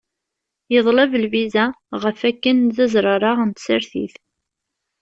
[0.73, 1.65] Yeḍleb lviza
[2.03, 4.15] ɣef akken d azrazaɣ n tsertit.